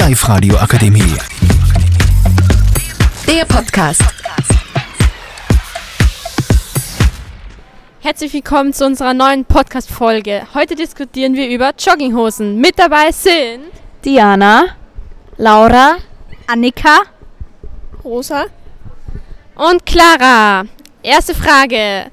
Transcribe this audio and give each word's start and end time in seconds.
Live 0.00 0.26
radio 0.30 0.56
akademie 0.56 1.14
Der 3.26 3.44
Podcast. 3.44 4.02
Herzlich 8.00 8.32
willkommen 8.32 8.72
zu 8.72 8.86
unserer 8.86 9.12
neuen 9.12 9.44
Podcast-Folge. 9.44 10.46
Heute 10.54 10.74
diskutieren 10.74 11.34
wir 11.34 11.50
über 11.50 11.72
Jogginghosen. 11.78 12.56
Mit 12.56 12.78
dabei 12.78 13.12
sind 13.12 13.64
Diana, 14.02 14.68
Laura, 15.36 15.96
Annika, 16.46 17.00
Rosa 18.02 18.46
und 19.54 19.84
Clara. 19.84 20.64
Erste 21.02 21.34
Frage. 21.34 22.10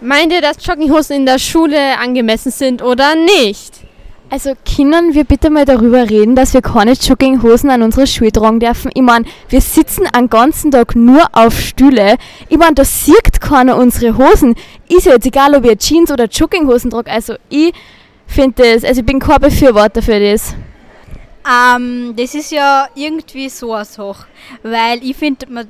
Meint 0.00 0.32
ihr, 0.32 0.42
dass 0.42 0.64
Jogginghosen 0.64 1.16
in 1.16 1.26
der 1.26 1.40
Schule 1.40 1.98
angemessen 1.98 2.52
sind 2.52 2.82
oder 2.82 3.16
nicht? 3.16 3.89
Also 4.32 4.52
können 4.64 5.12
wir 5.12 5.24
bitte 5.24 5.50
mal 5.50 5.64
darüber 5.64 6.08
reden, 6.08 6.36
dass 6.36 6.54
wir 6.54 6.62
keine 6.62 6.92
Jogginghosen 6.92 7.68
an 7.68 7.82
unsere 7.82 8.06
Schuhe 8.06 8.30
tragen 8.30 8.60
dürfen? 8.60 8.92
Ich 8.94 9.02
meine, 9.02 9.24
wir 9.48 9.60
sitzen 9.60 10.06
den 10.16 10.30
ganzen 10.30 10.70
Tag 10.70 10.94
nur 10.94 11.22
auf 11.32 11.58
Stühle. 11.58 12.16
Ich 12.48 12.56
meine, 12.56 12.74
da 12.74 12.84
sieht 12.84 13.40
keiner 13.40 13.76
unsere 13.76 14.16
Hosen. 14.16 14.54
Ist 14.88 15.06
ja 15.06 15.14
jetzt 15.14 15.26
egal, 15.26 15.56
ob 15.56 15.64
ihr 15.64 15.76
Jeans 15.76 16.12
oder 16.12 16.26
Jogginghosen 16.26 16.90
tragt. 16.90 17.08
Also 17.08 17.34
ich 17.48 17.72
finde 18.28 18.62
das, 18.62 18.84
also 18.84 19.00
ich 19.00 19.06
bin 19.06 19.18
kein 19.18 19.40
Befürworter 19.40 20.00
für 20.00 20.20
das. 20.20 20.54
ähm, 21.44 22.14
das 22.16 22.32
ist 22.36 22.52
ja 22.52 22.86
irgendwie 22.94 23.48
so 23.48 23.72
eine 23.74 23.84
Sache, 23.84 24.26
weil 24.62 25.02
ich 25.02 25.16
finde, 25.16 25.46
man 25.50 25.66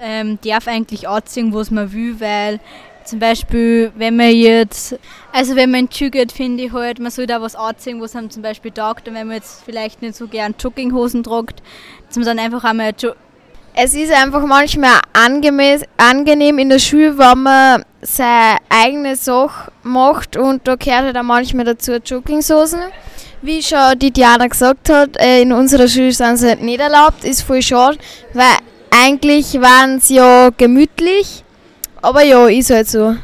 ähm, 0.00 0.38
darf 0.42 0.66
eigentlich 0.66 1.06
anziehen, 1.06 1.52
was 1.52 1.70
man 1.70 1.92
will, 1.92 2.18
weil 2.18 2.58
zum 3.04 3.18
Beispiel, 3.18 3.92
wenn 3.96 4.16
man 4.16 4.30
jetzt, 4.30 4.98
also 5.32 5.56
wenn 5.56 5.70
man 5.70 5.88
geht, 5.88 6.32
finde 6.32 6.64
ich 6.64 6.72
halt, 6.72 6.98
man 6.98 7.10
soll 7.10 7.26
da 7.26 7.40
was 7.40 7.54
anziehen, 7.54 8.00
was 8.00 8.16
einem 8.16 8.30
zum 8.30 8.42
Beispiel 8.42 8.70
taugt 8.70 9.08
und 9.08 9.14
wenn 9.14 9.26
man 9.26 9.36
jetzt 9.36 9.62
vielleicht 9.64 10.02
nicht 10.02 10.16
so 10.16 10.26
gern 10.26 10.54
Jogginghosen 10.58 11.22
tragt, 11.22 11.62
dass 12.08 12.16
man 12.16 12.26
dann 12.26 12.38
einfach 12.38 12.64
einmal 12.64 12.94
Es 13.74 13.94
ist 13.94 14.12
einfach 14.12 14.44
manchmal 14.46 15.00
angenehm 15.12 16.58
in 16.58 16.68
der 16.68 16.78
Schule, 16.78 17.16
wenn 17.16 17.42
man 17.42 17.84
seine 18.02 18.58
eigene 18.68 19.16
Sache 19.16 19.72
macht 19.82 20.36
und 20.36 20.66
da 20.66 20.76
gehört 20.76 21.04
halt 21.04 21.16
auch 21.16 21.22
manchmal 21.22 21.64
dazu 21.64 21.92
Jogginghosen. 21.92 22.80
Wie 23.40 23.62
schon 23.62 23.98
die 23.98 24.12
Diana 24.12 24.46
gesagt 24.46 24.88
hat, 24.88 25.16
äh, 25.16 25.42
in 25.42 25.52
unserer 25.52 25.88
Schule 25.88 26.12
sind 26.12 26.36
sie 26.36 26.54
nicht 26.56 26.80
erlaubt, 26.80 27.24
ist 27.24 27.42
voll 27.42 27.62
schade, 27.62 27.98
weil 28.34 28.56
eigentlich 28.90 29.60
waren 29.60 29.98
sie 30.00 30.16
ja 30.16 30.50
gemütlich, 30.50 31.42
aber 32.02 32.22
ja, 32.22 32.46
ist 32.48 32.70
halt 32.70 32.88
so. 32.88 33.16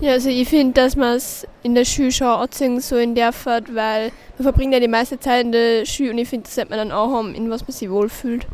Ja, 0.00 0.12
also 0.12 0.28
ich 0.28 0.48
finde, 0.48 0.74
dass 0.74 0.96
man 0.96 1.16
es 1.16 1.46
in 1.62 1.76
der 1.76 1.84
Schule 1.84 2.10
schon 2.10 2.26
anziehen 2.26 2.80
so 2.80 2.96
in 2.96 3.14
der 3.14 3.32
Fahrt, 3.32 3.72
weil 3.72 4.10
man 4.36 4.42
verbringt 4.42 4.74
ja 4.74 4.80
die 4.80 4.88
meiste 4.88 5.18
Zeit 5.20 5.44
in 5.44 5.52
der 5.52 5.86
Schule 5.86 6.10
und 6.10 6.18
ich 6.18 6.28
finde, 6.28 6.44
das 6.44 6.56
sollte 6.56 6.70
man 6.70 6.78
dann 6.80 6.92
auch 6.92 7.12
haben, 7.12 7.34
in 7.34 7.48
was 7.50 7.62
man 7.62 7.70
sich 7.70 7.88
wohlfühlt. 7.88 8.46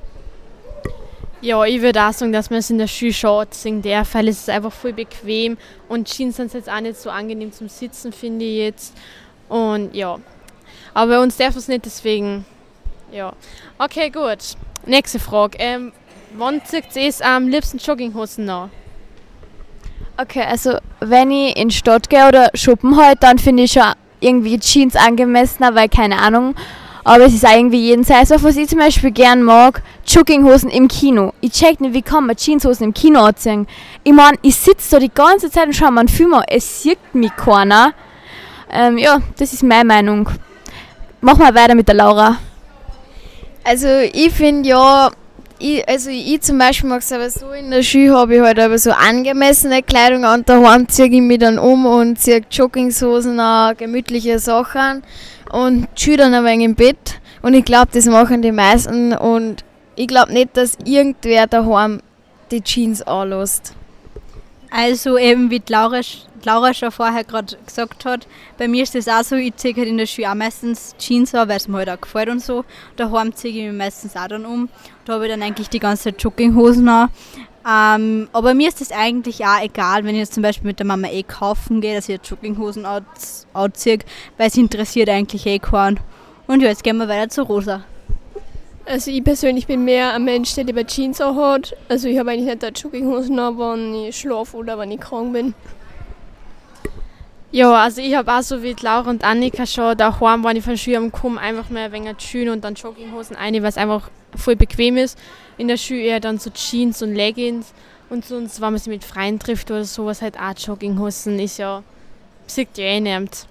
Ja, 1.41 1.65
ich 1.65 1.81
würde 1.81 2.03
auch 2.03 2.13
sagen, 2.13 2.33
dass 2.33 2.51
man 2.51 2.59
es 2.59 2.69
in 2.69 2.79
der 2.79 2.89
Schule 2.89 3.15
schon 3.15 3.47
anziehen 3.47 3.81
darf, 3.81 4.13
weil 4.13 4.29
es 4.29 4.41
ist 4.41 4.51
einfach 4.51 4.73
voll 4.73 4.93
bequem 4.93 5.57
und 5.89 6.07
Jeans 6.07 6.37
sind 6.37 6.53
jetzt 6.53 6.69
auch 6.69 6.81
nicht 6.81 6.97
so 6.97 7.09
angenehm 7.09 7.53
zum 7.53 7.69
Sitzen, 7.69 8.13
finde 8.13 8.45
ich 8.45 8.59
jetzt. 8.59 8.95
Und 9.49 9.95
ja, 9.95 10.19
aber 10.93 11.13
bei 11.13 11.23
uns 11.23 11.37
darf 11.37 11.57
es 11.57 11.69
nicht, 11.69 11.87
deswegen, 11.87 12.45
ja. 13.11 13.33
Okay, 13.79 14.11
gut. 14.11 14.57
Nächste 14.85 15.19
Frage. 15.19 15.57
Ähm, 15.59 15.93
wann 16.37 16.65
zieht 16.65 16.85
es 16.95 17.21
am 17.21 17.49
liebsten 17.49 17.79
Jogginghosen 17.79 18.49
an? 18.49 18.71
Okay, 20.17 20.43
also 20.43 20.79
wenn 21.01 21.31
ich 21.31 21.57
in 21.57 21.69
die 21.69 21.75
Stadt 21.75 22.11
gehe 22.11 22.27
oder 22.27 22.51
shoppen 22.55 22.97
halt, 22.97 23.23
dann 23.23 23.39
finde 23.39 23.63
ich 23.63 23.73
schon 23.73 23.93
irgendwie 24.21 24.59
Jeans 24.59 24.97
angemessener, 24.97 25.75
weil 25.75 25.89
keine 25.89 26.19
Ahnung. 26.19 26.55
Aber 27.05 27.25
es 27.25 27.35
ist 27.35 27.47
auch 27.47 27.57
irgendwie 27.57 27.81
jeden 27.81 28.05
Size. 28.05 28.43
Was 28.43 28.57
ich 28.57 28.69
zum 28.69 28.81
Beispiel 28.81 29.13
gern 29.13 29.43
mag, 29.43 29.83
Jogginghosen 30.07 30.69
im 30.69 30.89
Kino. 30.89 31.33
Ich 31.41 31.53
check 31.53 31.81
nicht, 31.81 31.95
wie 31.95 32.03
kann 32.03 32.27
man 32.27 32.37
Jeanshosen 32.37 32.85
im 32.85 32.95
Kino 32.95 33.21
anziehen. 33.21 33.67
Ich 34.05 34.13
meine, 34.13 34.37
ich 34.43 34.57
sitze 34.57 34.97
da 34.97 34.99
die 34.99 35.11
ganze 35.15 35.51
Zeit 35.51 35.67
und 35.67 35.73
schaue 35.73 35.93
mir 35.93 36.01
einen 36.01 36.09
Film 36.09 36.35
an. 36.35 36.45
Es 36.49 36.83
sieht 36.83 36.99
mich 37.15 37.35
keiner. 37.35 37.95
Ähm, 38.71 38.99
ja, 38.99 39.21
das 39.39 39.53
ist 39.53 39.63
meine 39.63 39.87
Meinung. 39.87 40.29
Mach 41.21 41.39
mal 41.39 41.55
weiter 41.55 41.75
mit 41.75 41.89
der 41.89 41.95
Laura. 41.95 42.37
Also 43.65 43.89
ich 44.13 44.31
finde 44.31 44.69
ja, 44.69 45.11
ich, 45.59 45.89
also 45.89 46.11
ich 46.11 46.41
zum 46.43 46.59
Beispiel 46.59 46.89
mag 46.89 47.01
es 47.01 47.13
aber 47.13 47.31
so, 47.31 47.51
in 47.51 47.71
der 47.71 47.83
Schule 47.83 48.15
habe 48.15 48.37
ich 48.37 48.41
halt 48.41 48.59
aber 48.59 48.79
so 48.79 48.91
angemessene 48.91 49.83
Kleidung 49.83 50.25
an, 50.25 50.45
daheim 50.45 50.89
ziehe 50.89 51.09
ich 51.09 51.21
mich 51.21 51.39
dann 51.39 51.59
um 51.59 51.87
und 51.87 52.19
ziehe 52.19 52.43
Jogginghosen 52.51 53.41
an, 53.41 53.77
gemütliche 53.77 54.39
Sachen 54.39 55.03
und 55.53 55.95
chill 55.95 56.17
dann 56.17 56.35
ein 56.35 56.45
wenig 56.45 56.65
im 56.67 56.75
Bett 56.75 57.21
und 57.43 57.55
ich 57.55 57.65
glaube, 57.65 57.89
das 57.93 58.07
machen 58.07 58.43
die 58.43 58.53
meisten 58.53 59.13
und 59.13 59.65
ich 59.97 60.07
glaube 60.07 60.33
nicht, 60.33 60.57
dass 60.57 60.79
irgendwer 60.85 61.47
daheim 61.47 62.01
die 62.51 62.63
Jeans 62.63 63.03
anlässt. 63.03 63.75
Also 64.71 65.19
eben 65.19 65.51
wie 65.51 65.61
die 65.61 65.73
Laura, 65.73 66.01
Laura 66.45 66.75
schon 66.75 66.91
vorher 66.91 67.25
gerade 67.25 67.57
gesagt 67.65 68.05
hat, 68.05 68.27
bei 68.57 68.69
mir 68.69 68.83
ist 68.83 68.95
das 68.95 69.09
auch 69.09 69.23
so, 69.23 69.37
ich 69.37 69.57
ziehe 69.57 69.75
halt 69.75 69.89
in 69.89 69.99
der 69.99 70.07
Schule 70.07 70.31
auch 70.31 70.35
meistens 70.35 70.95
Jeans 70.99 71.35
an, 71.35 71.49
weil 71.49 71.57
es 71.57 71.69
mir 71.69 71.79
halt 71.79 71.91
auch 71.91 72.01
gefällt 72.01 72.29
und 72.29 72.43
so. 72.43 72.65
Daheim 72.97 73.35
ziehe 73.35 73.55
ich 73.55 73.69
mich 73.69 73.77
meistens 73.79 74.17
auch 74.17 74.29
dann 74.29 74.47
um. 74.47 74.69
Da 75.05 75.15
habe 75.15 75.27
ich 75.27 75.33
dann 75.33 75.43
eigentlich 75.43 75.69
die 75.69 75.79
ganze 75.79 76.05
Zeit 76.05 76.23
Jogginghosen 76.23 76.89
an. 76.89 77.11
Ähm, 77.69 78.29
aber 78.33 78.55
mir 78.55 78.69
ist 78.69 78.81
das 78.81 78.93
eigentlich 78.93 79.45
auch 79.45 79.61
egal, 79.61 80.05
wenn 80.05 80.15
ich 80.15 80.21
jetzt 80.21 80.35
zum 80.35 80.43
Beispiel 80.43 80.69
mit 80.69 80.79
der 80.79 80.87
Mama 80.87 81.09
eh 81.09 81.23
kaufen 81.23 81.81
gehe, 81.81 81.95
dass 81.95 82.09
ich 82.09 82.17
jetzt 82.17 82.31
Jogginghosen 82.31 82.87
anziehe, 83.53 83.99
weil 84.39 84.49
es 84.49 84.57
interessiert 84.57 85.11
eigentlich 85.11 85.45
eh 85.47 85.59
keinen. 85.59 86.01
Und 86.47 86.63
ja, 86.63 86.69
jetzt 86.69 86.83
gehen 86.83 86.97
wir 86.97 87.09
weiter 87.09 87.29
zu 87.29 87.43
Rosa. 87.43 87.85
Also 88.87 89.11
ich 89.11 89.23
persönlich 89.23 89.67
bin 89.67 89.85
mehr 89.85 90.15
ein 90.15 90.25
Mensch, 90.25 90.55
der 90.55 90.65
lieber 90.65 90.87
Jeans 90.87 91.21
auch 91.21 91.37
hat. 91.37 91.77
Also 91.91 92.09
ich 92.09 92.19
habe 92.19 92.31
eigentlich 92.31 92.63
nicht 92.63 92.83
Jogginghosen 92.83 93.39
an, 93.39 93.59
wenn 93.59 93.95
ich 93.95 94.17
schlafe 94.17 94.57
oder 94.57 94.79
wenn 94.79 94.91
ich 94.91 95.01
krank 95.01 95.35
bin. 95.35 95.53
Ja, 97.51 97.73
also 97.83 98.03
ich 98.03 98.15
habe 98.15 98.31
auch 98.31 98.43
so 98.43 98.63
wie 98.63 98.77
Laura 98.83 99.09
und 99.09 99.25
Annika 99.25 99.65
schon 99.65 99.97
daheim, 99.97 100.45
wenn 100.45 100.59
ich 100.59 100.65
von 100.65 100.77
Schule 100.77 101.11
komme, 101.11 101.41
einfach 101.41 101.71
mal 101.71 101.85
ein 101.85 101.93
wenig 101.93 102.19
Jeans 102.19 102.53
und 102.53 102.63
dann 102.63 102.75
Jogginghosen 102.75 103.37
ein, 103.37 103.55
weil 103.55 103.65
es 103.65 103.79
einfach 103.79 104.11
voll 104.37 104.55
bequem 104.55 104.99
ist. 104.99 105.19
In 105.57 105.67
der 105.67 105.79
Schule 105.79 106.01
eher 106.01 106.21
dann 106.21 106.39
so 106.39 106.51
Jeans 106.51 107.01
und 107.01 107.15
Leggings 107.15 107.73
und 108.11 108.27
sonst, 108.27 108.61
wenn 108.61 108.73
man 108.73 108.79
sich 108.79 108.89
mit 108.89 109.03
Freien 109.03 109.39
trifft 109.39 109.71
oder 109.71 109.85
sowas, 109.85 110.21
halt 110.21 110.39
auch 110.39 110.53
Jogginghosen 110.59 111.39
ist 111.39 111.57
ja, 111.57 111.83
sieht 112.47 112.77
ja 112.77 112.85
eh 112.85 113.01
niemand. 113.01 113.47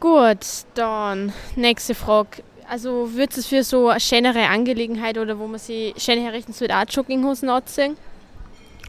Gut, 0.00 0.44
dann 0.74 1.32
nächste 1.54 1.94
Frage. 1.94 2.42
Also 2.68 3.14
wird 3.14 3.36
es 3.36 3.46
für 3.46 3.62
so 3.62 3.90
eine 3.90 4.00
schönere 4.00 4.48
Angelegenheit 4.48 5.18
oder 5.18 5.38
wo 5.38 5.46
man 5.46 5.60
sich 5.60 5.94
schön 5.98 6.20
herrichten 6.20 6.52
sollte, 6.52 6.76
auch 6.76 6.84
Jogginghosen 6.88 7.48
anziehen? 7.48 7.96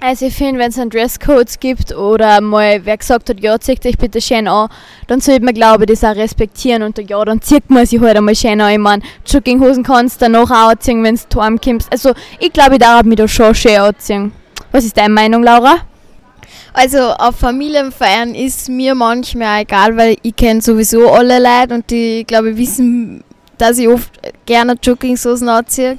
Also 0.06 0.26
ich 0.26 0.36
finde, 0.36 0.60
wenn 0.60 0.70
es 0.70 0.78
einen 0.78 0.90
Dresscode 0.90 1.62
gibt 1.62 1.96
oder 1.96 2.42
mal 2.42 2.82
wer 2.84 2.98
gesagt 2.98 3.30
hat, 3.30 3.40
ja, 3.40 3.58
zieht 3.58 3.86
euch 3.86 3.98
bitte 3.98 4.20
schön 4.20 4.50
an, 4.50 4.68
dann 5.08 5.22
sollte 5.22 5.46
man, 5.46 5.54
glaube 5.54 5.86
ich, 5.86 5.92
das 5.92 6.04
auch 6.04 6.18
respektieren 6.18 6.84
und 6.84 6.98
ja, 7.10 7.24
dann 7.24 7.42
zieht 7.42 7.70
man 7.70 7.86
sich 7.86 8.02
halt 8.02 8.18
einmal 8.18 8.36
schön 8.36 8.60
an. 8.60 8.74
Ich 8.74 8.80
meine, 8.80 9.02
Jogginghosen 9.26 9.82
kannst 9.82 10.22
du 10.22 10.26
danach 10.26 10.52
auch 10.52 10.72
anziehen, 10.72 11.02
wenn 11.06 11.18
du 11.30 11.42
heimkommst. 11.42 11.90
Also 11.90 12.12
ich 12.38 12.52
glaube, 12.52 12.74
ich 12.74 12.80
darf 12.80 13.04
mich 13.04 13.16
da 13.16 13.30
schon 13.30 13.56
schön 13.56 13.78
anziehen. 13.78 14.34
Was 14.74 14.84
ist 14.84 14.98
deine 14.98 15.14
Meinung, 15.14 15.42
Laura? 15.42 15.78
Also 16.74 17.00
auf 17.00 17.38
Familienfeiern 17.38 18.36
ist 18.36 18.68
mir 18.68 18.96
manchmal 18.96 19.62
egal, 19.62 19.96
weil 19.96 20.18
ich 20.22 20.36
kenne 20.36 20.62
sowieso 20.62 21.14
alle 21.14 21.40
Leute 21.40 21.76
und 21.76 21.90
die, 21.90 22.26
glaube 22.28 22.50
ich, 22.50 22.58
wissen, 22.58 23.24
dass 23.58 23.78
ich 23.78 23.88
oft 23.88 24.12
gerne 24.46 24.76
Jogginghosen 24.84 25.48
anziehe. 25.48 25.98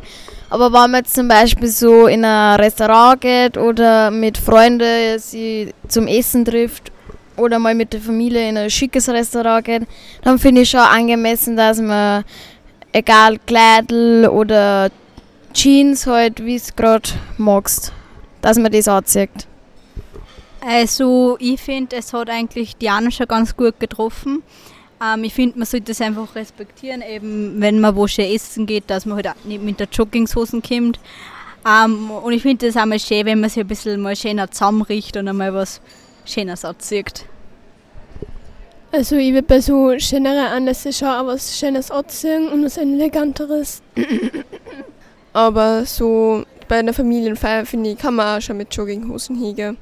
Aber 0.54 0.66
wenn 0.66 0.92
man 0.92 1.02
jetzt 1.02 1.16
zum 1.16 1.26
Beispiel 1.26 1.66
so 1.66 2.06
in 2.06 2.24
ein 2.24 2.60
Restaurant 2.60 3.20
geht 3.20 3.58
oder 3.58 4.12
mit 4.12 4.38
Freunden 4.38 5.18
sie 5.18 5.74
zum 5.88 6.06
Essen 6.06 6.44
trifft 6.44 6.92
oder 7.36 7.58
mal 7.58 7.74
mit 7.74 7.92
der 7.92 8.00
Familie 8.00 8.48
in 8.48 8.56
ein 8.56 8.70
schickes 8.70 9.08
Restaurant 9.08 9.64
geht, 9.64 9.82
dann 10.22 10.38
finde 10.38 10.60
ich 10.60 10.70
schon 10.70 10.78
angemessen, 10.78 11.56
dass 11.56 11.80
man 11.80 12.22
egal 12.92 13.40
Kleidel 13.44 14.28
oder 14.28 14.90
Jeans 15.52 16.06
halt, 16.06 16.44
wie 16.44 16.54
es 16.54 16.76
gerade 16.76 17.10
magst, 17.36 17.92
dass 18.40 18.56
man 18.56 18.70
das 18.70 18.86
anzieht. 18.86 19.48
Also 20.64 21.36
ich 21.40 21.60
finde, 21.60 21.96
es 21.96 22.12
hat 22.12 22.30
eigentlich 22.30 22.76
Diana 22.76 23.10
schon 23.10 23.26
ganz 23.26 23.56
gut 23.56 23.80
getroffen. 23.80 24.44
Ähm, 25.04 25.24
ich 25.24 25.34
finde, 25.34 25.58
man 25.58 25.66
sollte 25.66 25.86
das 25.86 26.00
einfach 26.00 26.34
respektieren, 26.34 27.02
eben 27.02 27.60
wenn 27.60 27.80
man 27.80 27.96
wo 27.96 28.06
schön 28.06 28.26
essen 28.26 28.66
geht, 28.66 28.84
dass 28.88 29.06
man 29.06 29.16
halt 29.16 29.28
auch 29.28 29.44
nicht 29.44 29.62
mit 29.62 29.80
der 29.80 29.88
Jogginghosen 29.90 30.62
kommt. 30.62 31.00
Ähm, 31.66 32.10
und 32.10 32.32
ich 32.32 32.42
finde 32.42 32.66
das 32.66 32.76
auch 32.76 32.86
mal 32.86 32.98
schön, 32.98 33.26
wenn 33.26 33.40
man 33.40 33.50
sich 33.50 33.60
ein 33.60 33.66
bisschen 33.66 34.00
mal 34.00 34.16
schöner 34.16 34.50
zusammenricht 34.50 35.16
und 35.16 35.28
einmal 35.28 35.52
was 35.54 35.80
Schönes 36.24 36.64
anzieht. 36.64 37.26
Also 38.92 39.16
ich 39.16 39.32
würde 39.32 39.46
bei 39.46 39.60
so 39.60 39.98
schöneren 39.98 40.46
Anlässen 40.46 40.92
schon 40.92 41.08
auch 41.08 41.26
was 41.26 41.58
Schönes 41.58 41.90
anziehen 41.90 42.48
und 42.48 42.64
was 42.64 42.76
Eleganteres. 42.76 43.82
Aber 45.32 45.84
so 45.84 46.44
bei 46.68 46.76
einer 46.76 46.92
Familienfeier, 46.92 47.66
finde 47.66 47.90
ich, 47.90 47.98
kann 47.98 48.14
man 48.14 48.38
auch 48.38 48.40
schon 48.40 48.56
mit 48.56 48.72
Jogginghosen 48.74 49.36
hingehen. 49.36 49.76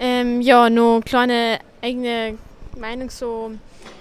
Ähm, 0.00 0.40
ja, 0.40 0.68
noch 0.68 1.02
kleine 1.04 1.60
eigene 1.80 2.36
Meinung 2.78 3.10
so. 3.10 3.52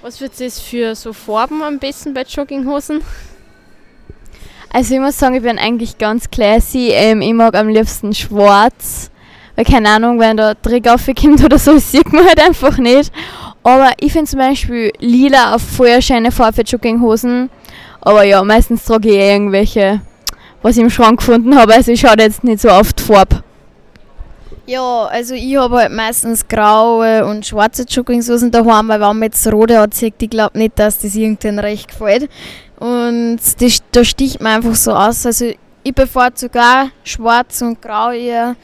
Was 0.01 0.21
wird 0.21 0.39
es 0.39 0.59
für 0.59 0.95
so 0.95 1.13
Farben 1.13 1.62
am 1.62 1.79
besten 1.79 2.13
bei 2.13 2.23
Jogginghosen? 2.23 3.01
Also 4.71 4.95
ich 4.95 5.00
muss 5.01 5.18
sagen, 5.18 5.35
ich 5.35 5.44
bin 5.44 5.59
eigentlich 5.59 5.97
ganz 5.97 6.29
classy. 6.29 6.89
Ähm, 6.91 7.21
ich 7.21 7.33
mag 7.33 7.56
am 7.56 7.68
liebsten 7.68 8.13
schwarz. 8.13 9.12
Weil 9.56 9.65
keine 9.65 9.89
Ahnung, 9.89 10.19
wenn 10.19 10.38
da 10.38 10.53
Trick 10.53 10.88
aufkommt 10.88 11.44
oder 11.44 11.59
so, 11.59 11.77
sieht 11.79 12.12
man 12.13 12.25
halt 12.25 12.41
einfach 12.41 12.77
nicht. 12.77 13.12
Aber 13.63 13.91
ich 14.00 14.13
finde 14.13 14.29
zum 14.29 14.39
Beispiel 14.39 14.91
lila 15.00 15.56
auf 15.56 15.62
voll 15.62 16.01
schöne 16.01 16.31
Farbe 16.31 16.56
für 16.56 16.62
Jogginghosen. 16.62 17.50
Aber 18.00 18.23
ja, 18.23 18.44
meistens 18.44 18.85
trage 18.85 19.09
ich 19.09 19.15
eh 19.15 19.33
irgendwelche, 19.33 20.01
was 20.62 20.77
ich 20.77 20.83
im 20.83 20.89
Schrank 20.89 21.19
gefunden 21.19 21.56
habe. 21.57 21.73
Also 21.73 21.91
ich 21.91 22.00
schaue 22.00 22.15
jetzt 22.18 22.44
nicht 22.44 22.62
so 22.62 22.69
oft 22.69 23.01
Farbe. 23.01 23.44
Ja, 24.68 25.06
also 25.06 25.34
ich 25.34 25.58
habe 25.58 25.78
halt 25.78 25.92
meistens 25.92 26.48
graue 26.48 27.25
und 27.25 27.46
schwarze 27.46 27.84
Jogginghosen 27.84 28.52
daheim, 28.52 28.88
weil 28.88 29.02
wenn 29.02 29.18
man 29.18 29.24
jetzt 29.24 29.52
rote 29.52 29.80
anzieht, 29.80 30.16
ich 30.19 30.30
glaube 30.30 30.58
nicht, 30.58 30.78
dass 30.78 31.00
das 31.00 31.16
irgendwann 31.16 31.60
recht 31.60 31.88
gefällt. 31.90 32.30
Und 32.80 33.40
das, 33.60 33.84
da 33.92 34.04
sticht 34.04 34.40
man 34.40 34.58
einfach 34.58 34.75
so 34.75 34.94
aus. 34.94 35.25
Also 35.25 35.52
ich 35.84 35.96
bevorzuge 35.96 36.60
auch 36.60 36.88
schwarz 37.04 37.62
und 37.62 37.81
grau 37.81 38.12
eher. 38.12 38.56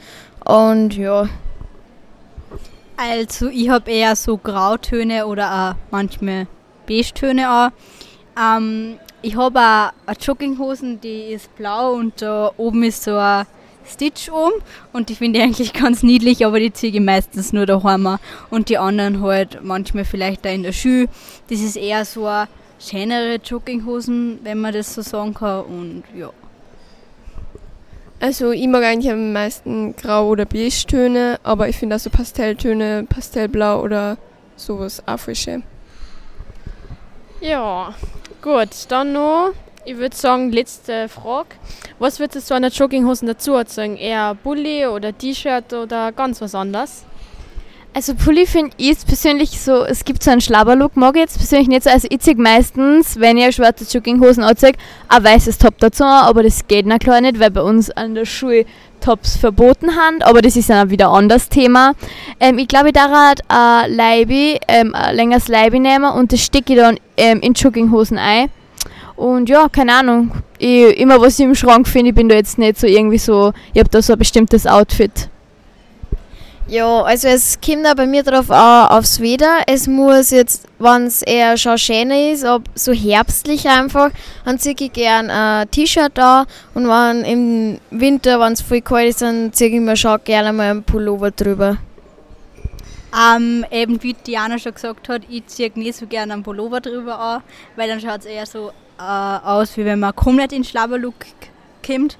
Und 0.44 0.96
ja. 0.96 1.28
Also 2.96 3.48
ich 3.48 3.68
habe 3.68 3.90
eher 3.90 4.16
so 4.16 4.36
Grautöne 4.36 5.26
oder 5.26 5.52
auch 5.52 5.90
manchmal 5.90 6.46
Beige-Töne 6.86 7.48
an. 7.48 7.72
Ähm, 8.40 8.98
ich 9.20 9.36
habe 9.36 9.58
auch 9.58 9.90
eine 10.06 10.16
Jogginghosen, 10.18 11.00
die 11.00 11.32
ist 11.32 11.54
blau 11.56 11.92
und 11.94 12.22
da 12.22 12.52
oben 12.56 12.84
ist 12.84 13.02
so 13.02 13.16
ein 13.16 13.46
Stitch 13.88 14.28
um 14.28 14.52
und 14.92 15.08
die 15.08 15.14
finde 15.14 15.38
ich 15.38 15.44
eigentlich 15.44 15.72
ganz 15.84 16.02
niedlich, 16.02 16.44
aber 16.44 16.60
die 16.60 16.72
ziehe 16.72 16.92
ich 16.92 17.00
meistens 17.00 17.52
nur 17.52 17.66
daheim 17.66 18.18
und 18.50 18.68
die 18.68 18.78
anderen 18.78 19.22
halt 19.22 19.60
manchmal 19.62 20.04
vielleicht 20.04 20.44
da 20.44 20.50
in 20.50 20.62
der 20.62 20.72
Schuh. 20.72 21.06
Das 21.48 21.60
ist 21.60 21.76
eher 21.76 22.04
so 22.04 22.26
eine 22.26 22.48
schönere 22.78 23.36
Jogginghosen, 23.36 24.40
wenn 24.42 24.60
man 24.60 24.72
das 24.72 24.94
so 24.94 25.02
sagen 25.02 25.34
kann 25.34 25.64
und 25.64 26.02
ja. 26.16 26.30
Also 28.20 28.50
ich 28.50 28.66
mag 28.66 28.82
eigentlich 28.82 29.12
am 29.12 29.32
meisten 29.32 29.94
Grau- 29.94 30.28
oder 30.28 30.44
Beige-Töne, 30.44 31.38
aber 31.44 31.68
ich 31.68 31.76
finde 31.76 31.96
auch 31.96 32.00
so 32.00 32.10
Pastelltöne, 32.10 33.06
Pastellblau 33.08 33.80
oder 33.80 34.18
sowas 34.56 35.02
auch 35.06 35.20
schön. 35.34 35.62
Ja, 37.40 37.94
gut, 38.42 38.70
dann 38.88 39.12
noch, 39.12 39.52
ich 39.88 39.96
würde 39.96 40.14
sagen, 40.14 40.52
letzte 40.52 41.08
Frage. 41.08 41.48
Was 41.98 42.20
würdest 42.20 42.50
du 42.50 42.54
an 42.54 42.62
der 42.62 42.70
Jogginghosen 42.70 43.26
dazu 43.26 43.54
erzählen? 43.54 43.96
Eher 43.96 44.34
Bulli 44.34 44.86
oder 44.86 45.16
T-Shirt 45.16 45.72
oder 45.72 46.12
ganz 46.12 46.40
was 46.42 46.54
anderes? 46.54 47.04
Also 47.94 48.14
Pulli 48.14 48.46
finde 48.46 48.72
ich 48.76 48.88
jetzt 48.88 49.06
persönlich 49.06 49.58
so, 49.58 49.84
es 49.84 50.04
gibt 50.04 50.22
so 50.22 50.30
einen 50.30 50.42
Schlabberlook, 50.42 50.94
mag 50.94 51.16
ich 51.16 51.22
jetzt 51.22 51.38
persönlich 51.38 51.68
nicht 51.68 51.84
so. 51.84 51.90
Also 51.90 52.06
ich 52.10 52.20
ziehe 52.20 52.36
meistens, 52.36 53.18
wenn 53.18 53.38
ich 53.38 53.56
schwarze 53.56 53.84
Jogginghosen 53.84 54.44
anziehe, 54.44 54.74
ein 55.08 55.24
weißes 55.24 55.56
Top 55.56 55.78
dazu 55.78 56.04
an, 56.04 56.26
aber 56.26 56.42
das 56.42 56.68
geht 56.68 56.84
na 56.84 56.98
klar 56.98 57.22
nicht, 57.22 57.40
weil 57.40 57.50
bei 57.50 57.62
uns 57.62 57.90
an 57.90 58.14
der 58.14 58.26
Schule 58.26 58.66
Tops 59.00 59.36
verboten 59.36 59.96
haben, 59.96 60.20
aber 60.22 60.42
das 60.42 60.54
ist 60.54 60.68
dann 60.68 60.90
wieder 60.90 61.08
ein 61.08 61.24
anderes 61.24 61.48
Thema. 61.48 61.94
Ähm, 62.40 62.58
ich 62.58 62.68
glaube, 62.68 62.92
darf 62.92 63.10
halt 63.10 63.40
ein 63.48 63.92
Leibi, 63.94 64.60
ähm, 64.68 64.94
ein 64.94 65.16
längeres 65.16 65.48
Leibi 65.48 65.80
nehmen 65.80 66.12
und 66.12 66.32
das 66.32 66.44
stecke 66.44 66.74
ich 66.74 66.78
dann 66.78 66.98
ähm, 67.16 67.40
in 67.40 67.54
Jogginghosen 67.54 68.18
ein. 68.18 68.50
Und 69.18 69.48
ja, 69.48 69.68
keine 69.68 69.94
Ahnung, 69.94 70.30
ich, 70.58 70.96
immer 70.96 71.20
was 71.20 71.40
ich 71.40 71.44
im 71.44 71.56
Schrank 71.56 71.88
finde, 71.88 72.10
ich 72.10 72.14
bin 72.14 72.28
da 72.28 72.36
jetzt 72.36 72.56
nicht 72.56 72.78
so 72.78 72.86
irgendwie 72.86 73.18
so, 73.18 73.52
ich 73.74 73.80
habe 73.80 73.90
da 73.90 74.00
so 74.00 74.12
ein 74.12 74.18
bestimmtes 74.18 74.64
Outfit. 74.64 75.28
Ja, 76.68 77.02
also 77.02 77.26
es 77.26 77.58
kommt 77.60 77.84
auch 77.84 77.96
bei 77.96 78.06
mir 78.06 78.22
drauf 78.22 78.48
an, 78.48 78.86
aufs 78.90 79.20
Wetter. 79.20 79.62
Es 79.66 79.88
muss 79.88 80.30
jetzt, 80.30 80.68
wenn 80.78 81.06
es 81.06 81.22
eher 81.22 81.56
schon 81.56 81.78
schöner 81.78 82.30
ist, 82.30 82.44
ab 82.44 82.62
so 82.76 82.92
herbstlich 82.92 83.66
einfach, 83.66 84.10
dann 84.44 84.60
ziehe 84.60 84.76
ich 84.78 84.92
gern 84.92 85.30
ein 85.30 85.68
T-Shirt 85.68 86.16
an 86.20 86.46
und 86.74 86.86
wenn 86.86 87.24
im 87.24 87.80
Winter, 87.90 88.38
wenn 88.38 88.52
es 88.52 88.60
voll 88.60 88.82
kalt 88.82 89.08
ist, 89.08 89.22
dann 89.22 89.52
ziehe 89.52 89.70
ich 89.70 89.80
mir 89.80 89.96
schon 89.96 90.20
gerne 90.22 90.52
mal 90.52 90.70
einen 90.70 90.84
Pullover 90.84 91.32
drüber. 91.32 91.78
Ähm, 93.34 93.64
eben 93.72 94.00
wie 94.00 94.12
Diana 94.12 94.58
schon 94.58 94.74
gesagt 94.74 95.08
hat, 95.08 95.22
ich 95.28 95.44
ziehe 95.46 95.72
nicht 95.74 95.96
so 95.96 96.06
gerne 96.06 96.34
einen 96.34 96.44
Pullover 96.44 96.80
drüber 96.80 97.18
an, 97.18 97.42
weil 97.74 97.88
dann 97.88 98.00
schaut 98.00 98.20
es 98.20 98.26
eher 98.26 98.46
so 98.46 98.70
äh, 98.98 99.02
aus, 99.02 99.76
wie 99.76 99.84
wenn 99.84 100.00
man 100.00 100.14
komplett 100.14 100.52
in 100.52 100.64
Schlabberlook 100.64 101.14
kommt. 101.86 102.18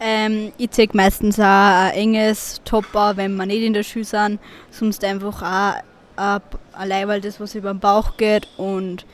Ähm, 0.00 0.52
ich 0.58 0.70
ziehe 0.70 0.88
meistens 0.92 1.40
auch 1.40 1.44
ein 1.44 1.92
enges 1.92 2.60
Top 2.64 2.94
an, 2.94 3.16
wenn 3.16 3.36
wir 3.36 3.46
nicht 3.46 3.62
in 3.62 3.72
der 3.72 3.82
Schule 3.82 4.04
sind. 4.04 4.40
Sonst 4.70 5.02
einfach 5.04 5.42
auch 5.42 5.82
ein, 6.16 6.40
ein 6.72 6.88
Leiberl, 6.88 7.20
das 7.20 7.40
was 7.40 7.54
über 7.54 7.72
den 7.72 7.80
Bauch 7.80 8.16
geht. 8.16 8.46
Und 8.56 9.06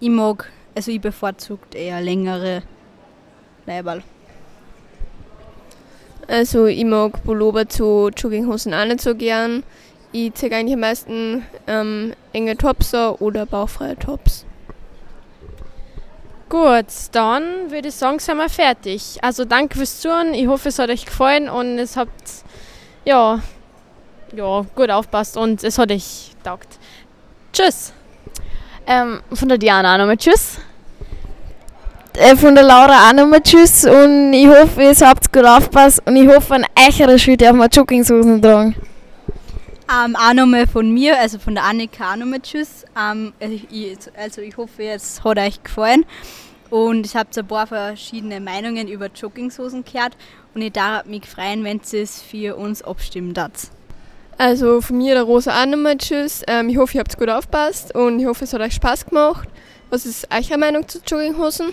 ich 0.00 0.08
mag, 0.08 0.50
also 0.74 0.90
ich 0.90 1.00
bevorzugt 1.00 1.74
eher 1.74 2.00
längere 2.00 2.62
Leiberl. 3.66 4.02
Also 6.26 6.66
ich 6.66 6.84
mag 6.84 7.22
Pullover 7.24 7.68
zu 7.68 8.10
Jogginghosen 8.16 8.72
auch 8.72 8.84
nicht 8.84 9.00
so 9.00 9.14
gern. 9.14 9.64
Ich 10.12 10.34
ziehe 10.34 10.52
eigentlich 10.54 10.74
am 10.74 10.80
meisten 10.80 11.44
ähm, 11.66 12.14
enge 12.32 12.56
Tops 12.56 12.94
oder 12.94 13.46
bauchfreie 13.46 13.96
Tops. 13.96 14.44
Gut, 16.50 16.86
dann 17.12 17.70
würde 17.70 17.88
ich 17.88 17.94
sagen, 17.94 18.18
sind 18.18 18.36
wir 18.36 18.48
fertig. 18.48 19.20
Also 19.22 19.44
danke 19.44 19.78
fürs 19.78 20.00
Zuhören. 20.00 20.34
Ich 20.34 20.48
hoffe, 20.48 20.70
es 20.70 20.80
hat 20.80 20.90
euch 20.90 21.06
gefallen 21.06 21.48
und 21.48 21.78
es 21.78 21.96
habt 21.96 22.10
ja, 23.04 23.38
ja 24.34 24.66
gut 24.74 24.90
aufpasst 24.90 25.36
und 25.36 25.62
es 25.62 25.78
hat 25.78 25.92
euch 25.92 26.32
taugt. 26.42 26.80
Tschüss. 27.52 27.92
Ähm, 28.84 29.20
von 29.32 29.48
der 29.48 29.58
Diana 29.58 29.94
auch 29.94 29.98
nochmal 29.98 30.16
Tschüss. 30.16 30.58
Äh, 32.14 32.34
von 32.34 32.56
der 32.56 32.64
Laura 32.64 33.08
auch 33.08 33.12
nochmal 33.12 33.42
Tschüss 33.42 33.84
und 33.84 34.32
ich 34.32 34.48
hoffe, 34.48 34.82
ihr 34.82 35.06
habt 35.06 35.32
gut 35.32 35.44
aufgepasst 35.44 36.02
und 36.04 36.16
ich 36.16 36.26
hoffe, 36.26 36.56
an 36.56 36.66
eurer 36.76 37.16
Schule 37.16 37.36
darf 37.36 37.52
man 37.52 37.70
Jogginghosen 37.70 38.42
tragen. 38.42 38.74
Ähm, 39.92 40.14
auch 40.14 40.34
nochmal 40.34 40.68
von 40.68 40.92
mir, 40.92 41.18
also 41.18 41.40
von 41.40 41.54
der 41.56 41.64
Annika 41.64 42.12
auch 42.12 42.16
nochmal 42.16 42.40
Tschüss. 42.40 42.84
Ähm, 42.96 43.32
ich, 43.40 43.98
also 44.16 44.40
ich 44.40 44.56
hoffe, 44.56 44.84
es 44.84 45.24
hat 45.24 45.38
euch 45.38 45.62
gefallen. 45.62 46.04
Und 46.70 47.06
ich 47.06 47.16
habe 47.16 47.28
ein 47.36 47.46
paar 47.46 47.66
verschiedene 47.66 48.38
Meinungen 48.38 48.86
über 48.86 49.08
Jogginghosen 49.08 49.84
gehört. 49.84 50.16
Und 50.54 50.62
ich 50.62 50.72
darf 50.72 51.06
mich 51.06 51.26
freuen, 51.26 51.64
wenn 51.64 51.80
ihr 51.92 52.02
es 52.02 52.22
für 52.22 52.54
uns 52.54 52.82
abstimmen 52.82 53.34
hat. 53.36 53.52
Also 54.38 54.80
von 54.80 54.98
mir 54.98 55.14
der 55.14 55.24
Rosa 55.24 55.60
auch 55.60 55.66
nochmal 55.66 55.98
Tschüss. 55.98 56.42
Ähm, 56.46 56.68
ich 56.68 56.76
hoffe, 56.76 56.94
ihr 56.94 57.00
habt 57.00 57.18
gut 57.18 57.28
aufgepasst 57.28 57.92
und 57.94 58.20
ich 58.20 58.26
hoffe, 58.26 58.44
es 58.44 58.52
hat 58.52 58.60
euch 58.60 58.74
Spaß 58.74 59.06
gemacht. 59.06 59.48
Was 59.90 60.06
ist 60.06 60.28
eure 60.32 60.56
Meinung 60.56 60.86
zu 60.86 61.00
Jogginghosen? 61.04 61.72